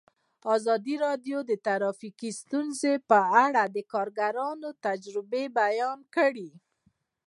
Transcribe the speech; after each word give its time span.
ازادي 0.55 0.95
راډیو 1.05 1.37
د 1.49 1.51
ټرافیکي 1.65 2.29
ستونزې 2.41 2.93
په 3.09 3.19
اړه 3.45 3.63
د 3.75 3.77
کارګرانو 3.93 4.69
تجربې 4.85 5.43
بیان 5.59 5.99
کړي. 6.15 6.49